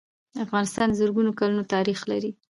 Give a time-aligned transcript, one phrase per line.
[0.45, 2.31] افغانستان د زرګونو کلونو تاریخ لري.